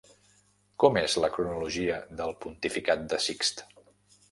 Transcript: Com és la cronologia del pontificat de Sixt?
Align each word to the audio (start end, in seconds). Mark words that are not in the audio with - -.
Com 0.83 0.97
és 1.01 1.17
la 1.25 1.29
cronologia 1.35 1.99
del 2.23 2.35
pontificat 2.47 3.07
de 3.15 3.23
Sixt? 3.29 3.65